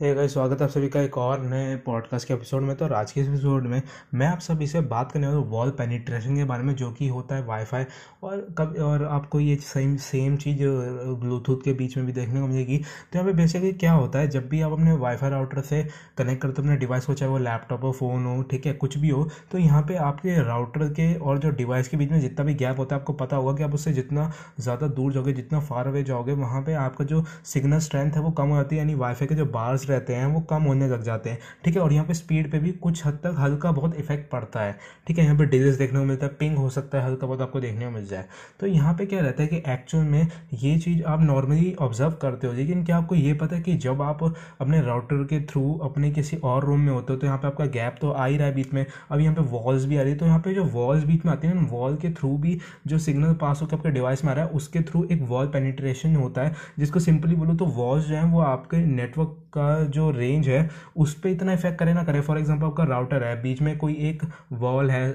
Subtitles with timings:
[0.00, 2.86] Hey guys स्वागत है आप सभी का एक और नए पॉडकास्ट के एपिसोड में। तो
[2.94, 3.82] आज के एपिसोड में
[4.14, 7.08] मैं आप सभी से बात करने वाला हूँ वॉल पेनिट्रेशन के बारे में, जो कि
[7.08, 7.84] होता है वाईफाई
[8.22, 10.62] और कब, और आपको ये सेम सेम चीज़
[11.20, 14.28] ब्लूटूथ के बीच में भी देखने को मिलेगी। तो यहाँ पे बेसिकली क्या होता है,
[14.28, 15.82] जब भी आप अपने वाईफाई राउटर से
[16.18, 18.98] कनेक्ट करते हो, अपने डिवाइस को, चाहे वो लैपटॉप हो फ़ोन हो, ठीक है, कुछ
[18.98, 22.44] भी हो तो यहाँ पर आपके राउटर के और जो डिवाइस के बीच में जितना
[22.44, 24.30] भी गैप होता है, आपको पता होगा कि आप उससे जितना
[24.60, 28.30] ज़्यादा दूर जाओगे, जितना फार अवे जाओगे, वहाँ पर आपका जो सिग्नल स्ट्रेंथ है वो
[28.32, 31.02] कम हो जाती है। यानी वाईफाई के जो बार्स रहते हैं, वो कम होने लग
[31.02, 33.94] जाते हैं। ठीक है, और यहाँ पे स्पीड पे भी कुछ हद तक हल्का बहुत
[33.96, 36.98] इफ़ेक्ट पड़ता है। ठीक है, यहाँ पे डिलेस देखने को मिलता है पिंग हो सकता
[36.98, 38.24] है, हल्का बहुत आपको देखने को मिल जाए।
[38.60, 42.46] तो यहाँ पे क्या रहता है कि एक्चुअल में ये चीज़ आप नॉर्मली ऑब्ज़र्व करते
[42.46, 46.10] हो, लेकिन क्या आपको ये पता है कि जब आप अपने राउटर के थ्रू अपने
[46.12, 48.46] किसी और रूम में होते हो तो यहाँ पर आपका गैप तो आ ही रहा
[48.46, 50.64] है बीच में। अब यहाँ पे वॉल्स भी आ रही है तो यहाँ पे जो
[50.64, 53.90] वॉल्स बीच में आती है ना वॉल के थ्रू भी जो सिग्नल पास होकर आपके
[53.90, 57.54] डिवाइस में आ रहा है, उसके थ्रू एक वॉल पेनिट्रेशन होता है, जिसको सिंपली बोलो
[57.54, 61.78] तो वॉल्स जो है, वो आपके नेटवर्क का जो रेंज है, उस पर इतना इफ़ेक्ट
[61.78, 64.22] करे ना करे। फॉर एग्ज़ाम्पल आपका राउटर है, बीच में कोई एक
[64.54, 65.12] वॉल है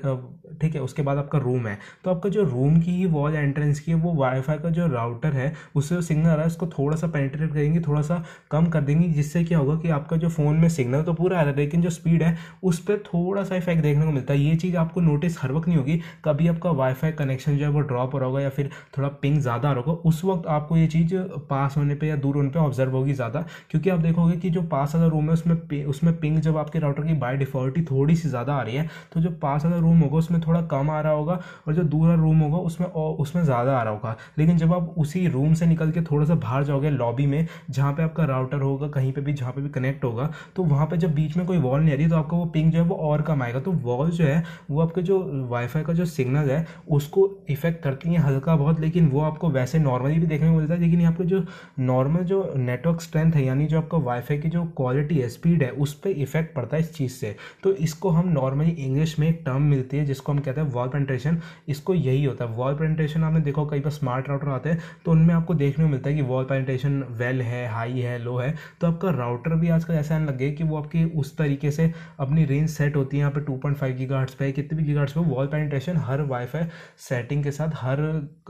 [0.61, 3.79] ठीक है, उसके बाद आपका रूम है। तो आपका जो रूम की ही वॉल एंट्रेंस
[3.79, 6.67] की है, वो वाईफाई का जो राउटर है, उससे जो सिग्नल आ रहा है, उसको
[6.69, 10.29] थोड़ा सा पेनिट्रेट करेंगे थोड़ा सा कम कर देंगे, जिससे क्या होगा कि आपका जो
[10.29, 13.43] फ़ोन में सिग्नल तो पूरा आ रहा है, लेकिन जो स्पीड है, उस पर थोड़ा
[13.43, 16.47] सा इफ़ेक्ट देखने को मिलता है। ये चीज़ आपको नोटिस हर वक्त नहीं होगी। कभी
[16.47, 19.69] आपका वाईफाई कनेक्शन जो है, वो ड्रॉप हो रहा होगा या फिर थोड़ा पिंग ज़्यादा
[19.69, 21.15] आ रहा होगा, उस वक्त आपको ये चीज़
[21.49, 24.61] पास होने पर या दूर होने पर ऑब्ज़र्व होगी ज़्यादा। क्योंकि आप देखोगे कि जो
[24.65, 28.29] पास वाला रूम है, उसमें उसमें पिंग जब आपके राउटर की बाय डिफ़ॉल्ट थोड़ी सी
[28.29, 31.13] ज़्यादा आ रही है तो जो पास वाला रूम होगा, उसमें थोड़ा कम आ रहा
[31.13, 34.93] होगा और जो दूसरा रूम होगा, उसमें उसमें ज़्यादा आ रहा होगा। लेकिन जब आप
[34.97, 38.61] उसी रूम से निकल के थोड़ा सा बाहर जाओगे लॉबी में, जहाँ पर आपका राउटर
[38.61, 41.45] होगा, कहीं पे भी, जहाँ पे भी कनेक्ट होगा तो वहाँ पर जब बीच में
[41.45, 43.59] कोई वॉल नहीं आ रही तो आपका वो पिंग जो है, वो और कम आएगा।
[43.59, 48.09] तो वॉल जो है, वो आपके जो वाईफाई का जो सिग्नल है, उसको इफ़ेक्ट करती
[48.09, 51.13] है हल्का बहुत, लेकिन वो आपको वैसे नॉर्मली भी देखने को मिलता है, लेकिन यहाँ
[51.13, 51.43] पे जो
[51.81, 55.69] नॉर्मल जो नेटवर्क स्ट्रेंथ है, यानी जो आपका वाईफाई की जो क्वालिटी है स्पीड है,
[55.71, 59.41] उस पर इफ़ेक्ट पड़ता है इस चीज़ से। तो इसको हम नॉर्मली इंग्लिश में एक
[59.45, 63.23] टर्म मिलती है, जिसको हम कहते हैं वॉल पेंट्रेशन इसको यही होता है। वॉल पेंट्रेशन
[63.23, 66.15] आपने देखो, कई बार स्मार्ट राउटर आते हैं तो उनमें आपको देखने को मिलता है
[66.15, 70.15] कि वॉल पेंट्रेशन वेल है हाई है लो है। तो आपका राउटर भी आजकल ऐसा
[70.15, 73.41] आने लगे कि वो आपकी उस तरीके से अपनी रेंज सेट होती है, यहाँ पे
[73.41, 76.63] टू पॉइंट फाइव की गार्ड्स पे, कितने भी गार्ड्स पे वॉल पेंट्रेशन हर वाईफाई
[76.99, 77.99] सेटिंग के साथ, हर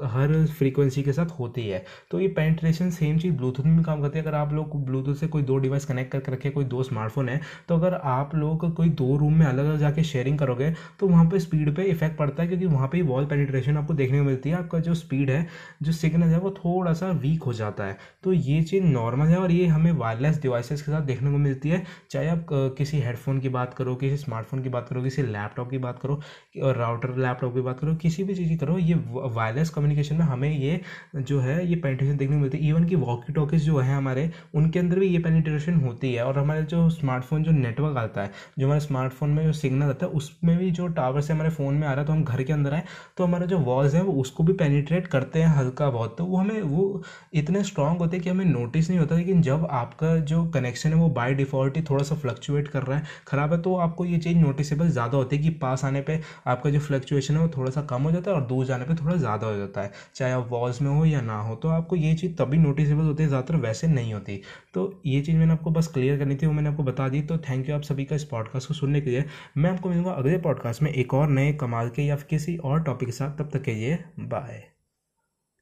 [0.05, 4.17] हर फ्रीक्वेंसी के साथ होती है। तो ये पेंट्रेशन सेम चीज़ ब्लूटूथ में काम करती
[4.17, 7.29] है। अगर आप लोग ब्लूटूथ से कोई दो डिवाइस कनेक्ट करके रखे, कोई दो स्मार्टफ़ोन
[7.29, 11.07] है तो अगर आप लोग कोई दो रूम में अलग अलग जाके शेयरिंग करोगे तो
[11.07, 14.23] वहाँ पर स्पीड पर इफ़ेक्ट पड़ता है, क्योंकि वहाँ पे वॉल पेनिट्रेशन आपको देखने को
[14.23, 15.45] मिलती है। आपका जो स्पीड है,
[15.83, 19.37] जो सिग्नल है, वो थोड़ा सा वीक हो जाता है। तो ये चीज़ नॉर्मल है
[19.37, 22.45] और ये हमें वायरलेस डिवाइसेस के साथ देखने को मिलती है। चाहे आप
[22.77, 26.19] किसी हेडफोन की बात करो, किसी स्मार्टफ़ोन की बात करो, किसी लैपटॉप की बात करो,
[26.63, 30.25] और राउटर लैपटॉप की बात करो, किसी भी चीज़ की करो, ये वायरलेस कम्युनिकेशन में
[30.25, 30.79] हमें ये
[31.17, 34.29] जो है, ये पेनिट्रेशन देखने को मिलती है। इवन की वॉकी टॉकीज जो है हमारे,
[34.55, 38.31] उनके अंदर भी ये पेनिट्रेशन होती है और हमारे जो स्मार्टफ़ोन जो नेटवर्क आता है,
[38.59, 41.73] जो हमारे स्मार्टफ़ोन में जो सिग्नल आता है, उसमें भी जो टावर से हमारे फ़ोन
[41.75, 42.83] में आ रहा है तो हम घर के अंदर आए
[43.17, 46.37] तो हमारे जो वॉल्स हैं, वो उसको भी पेनिट्रेट करते हैं हल्का बहुत। तो वो
[46.37, 47.01] हमें, वो
[47.33, 50.95] इतने स्ट्रांग होते हैं कि हमें नोटिस नहीं होता, लेकिन जब आपका जो कनेक्शन है,
[50.95, 54.17] वो बाई डिफ़ॉल्ट ही थोड़ा सा फ्लक्चुएट कर रहा है, ख़राब है तो आपको ये
[54.19, 57.71] चीज़ नोटिसेबल ज़्यादा होती है कि पास आने पर आपका जो फ्लक्चुएशन है, वो थोड़ा
[57.71, 60.31] सा कम हो जाता है और दूर जाने पर थोड़ा ज़्यादा हो जाता है, चाहे
[60.33, 63.29] आप वॉल्स में हो या ना हो। तो आपको ये चीज़ तभी नोटिसेबल होती है,
[63.29, 64.39] ज़्यादातर वैसे नहीं होती।
[64.73, 67.37] तो ये चीज़ मैंने आपको बस क्लियर करनी थी, वो मैंने आपको बता दी तो
[67.39, 69.25] थैंक यू आप सभी का इस पॉडकास्ट को सुनने के लिए।
[69.57, 73.07] मैं आपको मिलूँगा अगले पॉडकास्ट में एक और नए कमाल के या किसी और टॉपिक
[73.07, 74.63] के साथ, तब तक के लिए बाय